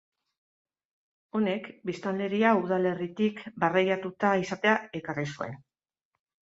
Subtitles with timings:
[1.39, 5.59] Honek biztanleria udalerritik barreiatuta izatea ekarri zuen.